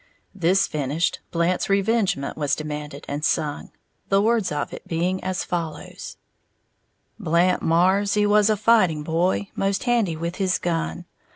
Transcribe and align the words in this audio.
This 0.33 0.65
finished, 0.65 1.19
"Blant's 1.29 1.69
Revengement" 1.69 2.35
was 2.35 2.55
demanded 2.55 3.05
and 3.07 3.23
sung, 3.23 3.69
the 4.09 4.19
words 4.19 4.51
of 4.51 4.73
it 4.73 4.87
being 4.87 5.23
as 5.23 5.43
follows: 5.43 6.17
Blant 7.19 7.61
Marrs 7.61 8.15
he 8.15 8.25
was 8.25 8.49
a 8.49 8.57
fighting 8.57 9.03
boy, 9.03 9.49
Most 9.55 9.83
handy 9.83 10.15
with 10.15 10.37
his 10.37 10.57
gun. 10.57 11.05